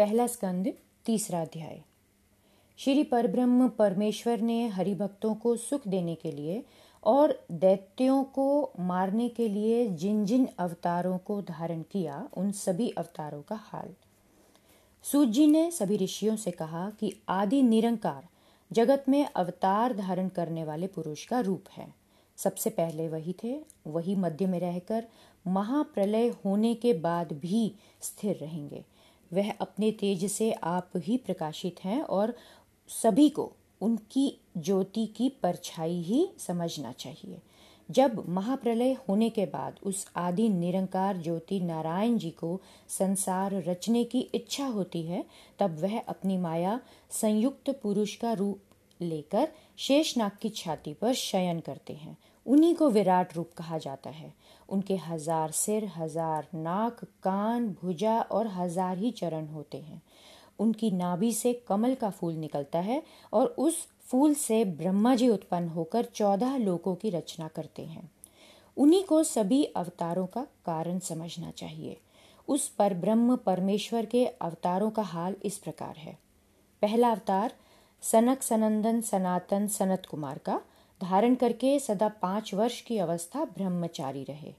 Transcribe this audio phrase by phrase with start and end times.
[0.00, 0.72] पहला स्कंद,
[1.04, 1.82] तीसरा अध्याय।
[2.76, 6.64] श्री परब्रह्म परमेश्वर ने हरिभक्तों को सुख देने के लिए
[7.04, 13.42] और दैत्यों को मारने के लिए जिन जिन अवतारों को धारण किया, उन सभी अवतारों
[13.42, 13.94] का हाल।
[15.02, 18.28] सूत जी ने सभी ऋषियों से कहा कि आदि निरंकार
[18.72, 21.94] जगत में अवतार धारण करने वाले पुरुष का रूप है।
[22.36, 25.06] सबसे पहले वही थे, वही मध्य में रहकर
[25.46, 28.84] महाप्रलय होने के बाद भी स्थिर रहेंगे।
[29.32, 32.34] वह अपने तेज से आप ही प्रकाशित हैं और
[32.88, 37.38] सभी को उनकी ज्योति की परछाई ही समझना चाहिए।
[37.90, 44.20] जब महाप्रलय होने के बाद उस आदि निरंकार ज्योति नारायण जी को संसार रचने की
[44.20, 45.24] इच्छा होती है,
[45.58, 48.60] तब वह अपनी माया संयुक्त पुरुष का रूप
[49.00, 54.32] लेकर शेषनाग की छाती पर शयन करते हैं। उन्हीं को विराट रूप कहा जाता है।
[54.68, 60.02] उनके हज़ार सिर, हज़ार नाक, कान, भुजा और हज़ार ही चरण होते हैं।
[60.58, 65.68] उनकी नाभि से कमल का फूल निकलता है और उस फूल से ब्रह्मा जी उत्पन्न
[65.68, 68.10] होकर चौदह लोकों की रचना करते हैं।
[68.76, 71.96] उन्हीं को सभी अवतारों का कारण समझना चाहिए।
[72.48, 76.18] उस पर ब्रह्म परमेश्वर के अवतारों का हाल इस प्रकार है।
[76.82, 77.52] पहला अवतार
[78.02, 80.60] सनक सनंदन सनातन सनत कुमार का
[81.02, 84.54] धारण करके सदा पाँच वर्ष की अवस्था ब्रह्मचारी रहे।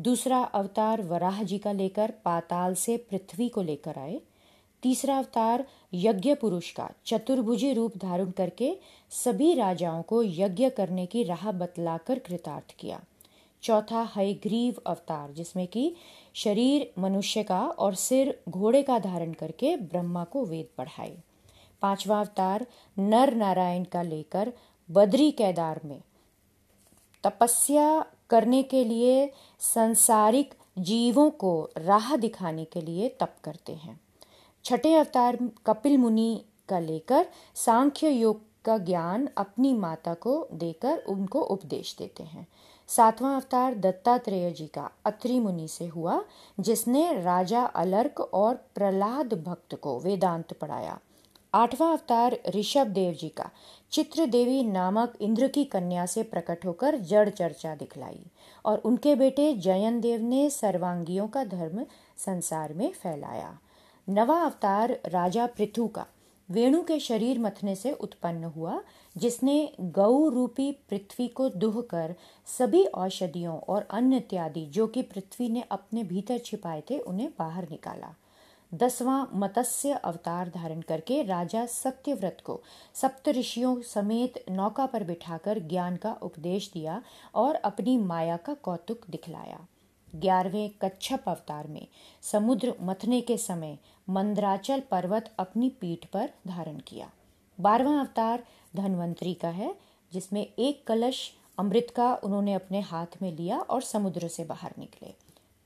[0.00, 4.20] दूसरा अवतार वराह जी का लेकर पाताल से पृथ्वी को लेकर आए।
[4.82, 5.64] तीसरा अवतार
[5.94, 8.78] यज्ञ पुरुष का चतुर्भुजी रूप धारण करके
[9.10, 13.00] सभी राजाओं को यज्ञ करने की राह बतलाकर कृतार्थ किया।
[13.62, 15.94] चौथा हयग्रीव अवतार, जिसमें कि
[16.34, 21.16] शरीर, मनुष्य का और सिर घोड़े का धारण करके ब्रह्मा को वेद पढ़ाए।
[21.82, 22.66] पांचवा अवतार
[22.98, 24.52] नर नारायण का लेकर
[24.90, 26.02] बद्री केदार में।
[27.24, 34.00] तपस्या करने के लिए संसारिक जीवों को राह दिखाने के लिए तप करते हैं।
[34.64, 41.40] छठे अवतार कपिल मुनि का लेकर सांख्य योग का ज्ञान अपनी माता को देकर उनको
[41.40, 42.46] उपदेश देते हैं।
[42.88, 46.24] सातवां अवतार दत्तात्रेय जी का अत्रि मुनि से हुआ,
[46.60, 50.98] जिसने राजा अलर्क और प्रहलाद भक्त को वेदांत पढ़ाया।
[51.54, 53.50] आठवां अवतार ऋषभ देव जी का।
[53.90, 58.26] चित्र देवी नामक इंद्र की कन्या से प्रकट होकर जड़ चर्चा दिखलाई
[58.64, 61.84] और उनके बेटे जयन देव ने सर्वांगियों का धर्म
[62.16, 63.58] संसार में फैलाया।
[64.08, 66.06] नवा अवतार राजा पृथु का।
[66.50, 68.80] वेणु के शरीर मथने से उत्पन्न हुआ,
[69.16, 72.14] जिसने गौ रूपी पृथ्वी को दुह कर
[72.58, 77.68] सभी औषधियों और अन्य इत्यादि जो कि पृथ्वी ने अपने भीतर छिपाए थे उन्हें बाहर
[77.70, 78.14] निकाला।
[78.72, 82.60] दसवां मत्स्य अवतार धारण करके राजा सत्यव्रत को
[82.94, 87.02] सप्त ऋषियों समेत नौका पर बिठाकर ज्ञान का उपदेश दिया
[87.34, 89.66] और अपनी माया का कौतुक दिखलाया।
[90.16, 91.86] ग्यारहवें कच्छप अवतार में
[92.22, 93.78] समुद्र मथने के समय
[94.10, 97.10] मंद्राचल पर्वत अपनी पीठ पर धारण किया।
[97.60, 98.44] बारहवा अवतार
[98.76, 99.74] धनवंतरी का है,
[100.12, 105.14] जिसमें एक कलश अमृत का उन्होंने अपने हाथ में लिया और समुद्र से बाहर निकले।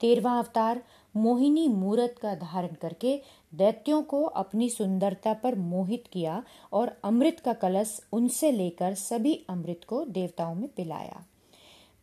[0.02, 0.82] तेरवा अवतार
[1.16, 3.20] मोहिनी मूरत का धारण करके
[3.54, 9.80] दैत्यों को अपनी सुंदरता पर मोहित किया और अमृत का कलश उनसे लेकर सभी अमृत
[9.88, 11.24] को देवताओं में पिलाया।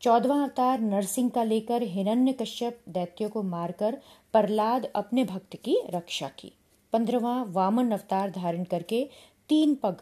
[0.02, 3.98] चौदवा अवतार नरसिंह का लेकर हिरण्य कश्यप दैत्यों को मारकर
[4.34, 6.52] प्रहलाद अपने भक्त की रक्षा की।
[6.94, 9.10] पंद्रवा वामन अवतार धारण करके
[9.50, 10.02] तीन पग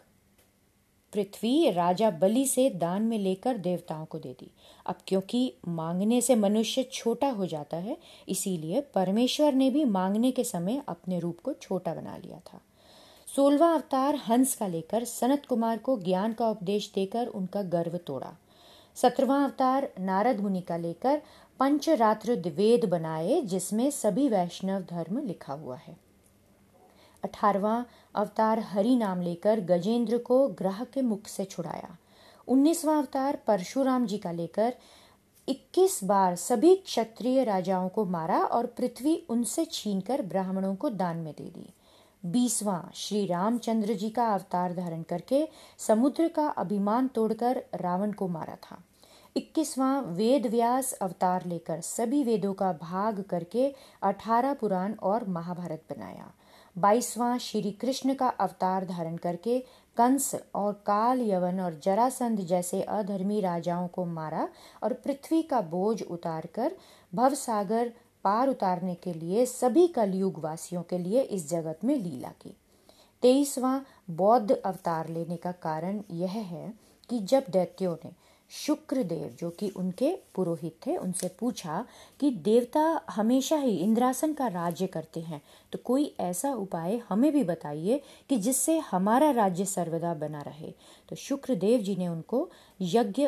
[1.14, 4.52] पृथ्वी राजा बलि से दान में लेकर देवताओं को दे दी।
[4.86, 7.98] अब क्योंकि मांगने से मनुष्य छोटा हो जाता है,
[8.30, 12.62] इसीलिए परमेश्वर ने भी मांगने के समय अपने रूप को छोटा बना लिया था।
[13.36, 18.34] सोलवा अवतार हंस का लेकर सनत कुमार को ज्ञान का उपदेश देकर उनका गर्व तोड़ा।
[18.96, 21.22] सत्रवा अवतार नारद मुनि का लेकर
[21.60, 26.07] पंचरात्र वेद बनाए, जिसमें सभी वैष्णव धर्म लिखा हुआ है।
[27.24, 27.86] अठारवा
[28.16, 31.98] अवतार हरि नाम लेकर गजेंद्र को ग्रह के मुख से छुड़ाया।
[32.48, 34.74] उन्नीसवा अवतार परशुराम जी का लेकर
[35.48, 41.34] 21 बार सभी क्षत्रिय राजाओं को मारा और पृथ्वी उनसे छीनकर ब्राह्मणों को दान में
[41.38, 41.74] दे दी।
[42.26, 45.48] बीसवां श्री रामचंद्र जी का अवतार धारण करके
[45.78, 48.78] समुद्र का अभिमान तोड़कर रावण को मारा था।
[49.38, 56.32] इक्कीसवां वेद व्यास अवतार लेकर सभी वेदों का भाग करके अठारह पुराण और महाभारत बनाया।
[56.78, 59.60] बाईसवां श्री कृष्ण का अवतार धारण करके
[59.98, 64.48] कंस और काल यवन और जरासंध जैसे अधर्मी राजाओं को मारा
[64.84, 66.72] और पृथ्वी का बोझ उतारकर
[67.16, 67.92] भव सागर
[68.24, 72.56] पार उतारने के लिए सभी कलयुग वासियों के लिए इस जगत में लीला की।
[73.22, 73.80] तेईसवां
[74.16, 76.74] बौद्ध अवतार लेने का कारण यह है
[77.10, 78.12] कि जब दैत्यों ने
[78.50, 81.86] शुक्रदेव, जो कि उनके पुरोहित थे, उनसे पूछा
[82.20, 85.42] कि देवता हमेशा ही इंद्रासन का राज्य करते हैं।
[85.72, 90.74] तो कोई ऐसा उपाय हमें भी बताइए कि जिससे हमारा राज्य सर्वदा बना रहे।
[91.10, 92.50] तो शुक्रदेव जी ने उनको
[92.82, 93.28] यज्ञ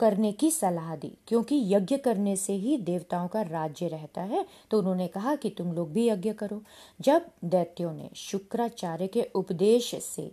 [0.00, 4.78] करने की सलाह दी। क्योंकि यज्ञ करने से ही देवताओं का राज्य रहता है तो
[4.78, 6.62] उन्होंने कहा कि तुम लोग भी यज्ञ करो।
[7.00, 10.30] जब दैत्यों ने शुक्राचार्य के उपदेश से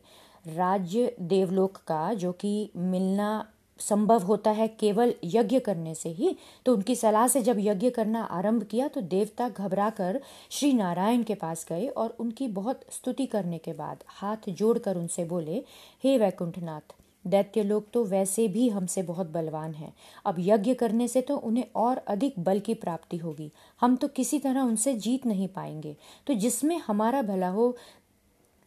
[0.47, 6.35] राज्य देवलोक का, जो कि मिलना संभव होता है केवल यज्ञ करने से ही।
[6.65, 10.19] तो उनकी सलाह से जब यज्ञ करना आरंभ किया तो देवता घबराकर
[10.49, 15.25] श्री नारायण के पास गए और उनकी बहुत स्तुति करने के बाद हाथ जोड़कर उनसे
[15.25, 15.63] बोले,
[16.03, 16.93] हे वैकुंठनाथ,
[17.25, 19.93] दैत्य लोग तो वैसे भी हमसे बहुत बलवान हैं।
[20.25, 23.51] अब यज्ञ करने से तो उन्हें और अधिक बल की प्राप्ति होगी।
[23.81, 25.95] हम तो किसी तरह उनसे जीत नहीं पाएँगे।
[26.27, 27.75] तो जिसमें हमारा भला हो,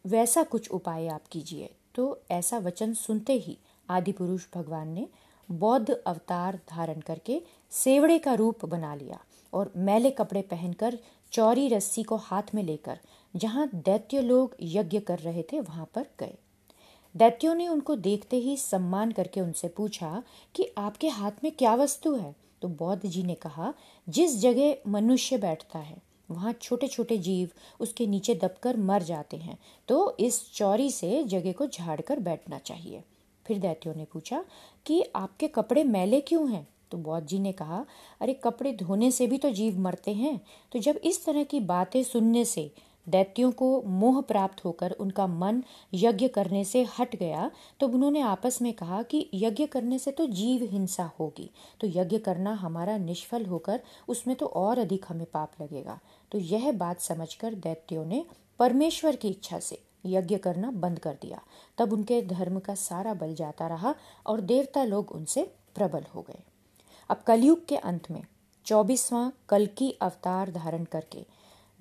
[0.05, 3.57] वैसा कुछ उपाय आप कीजिए। तो ऐसा वचन सुनते ही
[3.89, 5.07] आदि पुरुष भगवान ने
[5.49, 7.41] बौद्ध अवतार धारण करके
[7.71, 9.19] सेवड़े का रूप बना लिया
[9.53, 10.97] और मैले कपड़े पहनकर
[11.31, 12.99] चौरी रस्सी को हाथ में लेकर
[13.33, 16.37] जहाँ दैत्य लोग यज्ञ कर रहे थे, वहाँ पर गए।
[17.15, 20.23] दैत्यों ने उनको देखते ही सम्मान करके उनसे पूछा
[20.55, 22.35] कि आपके हाथ में क्या वस्तु है?
[22.61, 23.73] तो बौद्ध जी ने कहा,
[24.07, 25.97] जिस जगह मनुष्य बैठता है,
[26.29, 27.49] वहाँ छोटे छोटे जीव
[27.79, 29.57] उसके नीचे दबकर मर जाते हैं
[29.87, 33.03] तो इस चौरी से जगह को झाड़ कर बैठना चाहिए।
[33.49, 34.45] फिर दैत्यों ने पूछा
[34.85, 36.67] कि आपके कपड़े मैले क्यों हैं?
[36.91, 37.85] तो बौद्ध जी ने कहा,
[38.21, 40.39] अरे, कपड़े धोने से भी तो जीव मरते हैं।
[40.71, 42.71] तो जब इस तरह की बातें सुनने से
[43.07, 45.63] दैत्यों को मोह प्राप्त होकर उनका मन
[45.93, 47.49] यज्ञ करने से हट गया
[47.79, 51.49] तो उन्होंने आपस में कहा कि यज्ञ करने से तो जीव हिंसा होगी
[51.81, 55.99] तो यज्ञ करना हमारा निष्फल होकर उसमें तो और अधिक हमें पाप लगेगा।
[56.31, 58.25] तो यह बात समझकर दैत्यों ने
[58.59, 61.41] परमेश्वर की इच्छा से यज्ञ करना बंद कर दिया।
[61.77, 66.39] तब उनके धर्म का सारा बल जाता रहा और देवता लोग उनसे प्रबल हो गए।
[67.09, 68.23] अब कलयुग के अंत में
[68.65, 71.25] चौबीसवां कल की अवतार धारण करके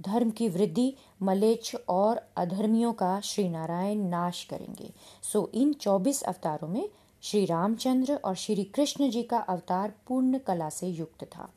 [0.00, 4.93] धर्म की वृद्धि, मलेच्छ और अधर्मियों का श्री नारायण नाश करेंगे।
[5.23, 6.88] सो इन चौबीस अवतारों में
[7.23, 11.49] श्री रामचंद्र और श्री कृष्ण जी का अवतार पूर्ण कला से युक्त था।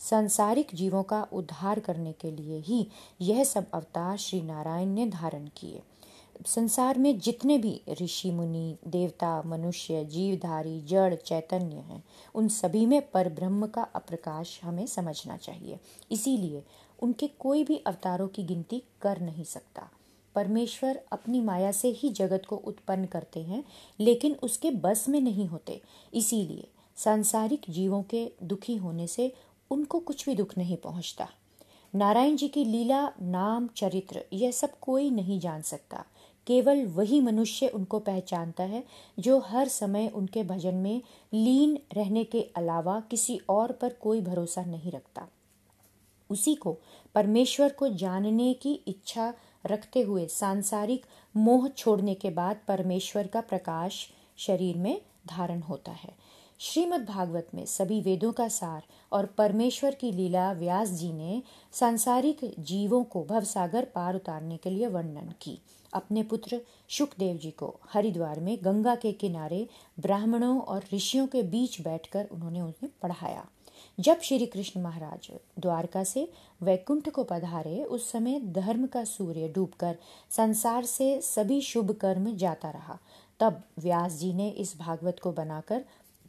[0.00, 2.88] संसारिक जीवों का उद्धार करने के लिए ही
[3.20, 5.82] यह सब अवतार श्री नारायण ने धारण किए।
[6.46, 12.04] संसार में जितने भी ऋषि, मुनि, देवता, मनुष्य, जीवधारी, जड़, चैतन्य हैं,
[12.34, 15.78] उन सभी में पर ब्रह्म का अप्रकाश हमें समझना चाहिए।
[16.10, 16.62] इसीलिए
[17.02, 19.90] उनके कोई भी अवतारों की गिनती कर नहीं सकता।
[20.34, 23.64] परमेश्वर अपनी माया से ही जगत को उत्पन्न करते हैं,
[24.00, 25.82] लेकिन उसके बस में नहीं होते।
[26.14, 29.32] इसीलिए सांसारिक जीवों के दुखी होने से
[29.70, 31.28] उनको कुछ भी दुख नहीं पहुँचता।
[31.94, 36.04] नारायण जी की लीला, नाम, चरित्र, यह सब कोई नहीं जान सकता।
[36.46, 38.84] केवल वही मनुष्य उनको पहचानता है,
[39.18, 41.02] जो हर समय उनके भजन में
[41.34, 45.28] लीन रहने के अलावा किसी और पर कोई भरोसा नहीं रखता।
[46.30, 46.76] उसी को
[47.14, 49.34] परमेश्वर को जानने की इच्छा
[49.66, 51.06] रखते हुए सांसारिक
[51.36, 56.14] मोह छोड़ने के बाद परमेश्वर का प्रकाश शरीर में धारण होता है।
[56.58, 58.82] श्रीमद् भागवत में सभी वेदों का सार
[59.12, 61.42] और परमेश्वर की लीला व्यास जी ने
[61.72, 65.58] सांसारिक जीवों को भवसागर पार उतारने के लिए वर्णन की।
[65.94, 69.68] अपने पुत्र सुखदेव जी को। हरिद्वार में गंगा के किनारे
[70.00, 73.46] ब्राह्मणों और ऋषियों के बीच बैठकर उन्होंने उन्हें पढ़ाया।
[74.00, 75.28] जब श्री कृष्ण महाराज
[75.58, 76.28] द्वारका से
[76.62, 79.96] वैकुंठ को पधारे, उस समय धर्म का सूर्य डूबकर
[80.30, 82.98] संसार से सभी शुभ कर्म जाता रहा।
[83.40, 85.84] तब व्यास जी ने इस भागवत को बनाकर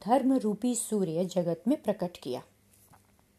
[0.06, 2.42] धर्म रूपी सूर्य जगत में प्रकट किया।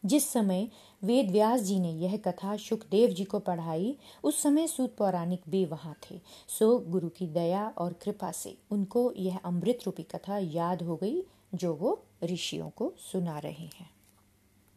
[0.04, 0.68] जिस समय
[1.04, 5.64] वेद व्यास जी ने यह कथा सुखदेव जी को पढ़ाई, उस समय सूत पौराणिक भी
[5.64, 10.82] वहाँ थे। सो गुरु की दया और कृपा से उनको यह अमृत रूपी कथा याद
[10.82, 11.22] हो गई,
[11.54, 13.97] जो वो ऋषियों को सुना रहे हैं।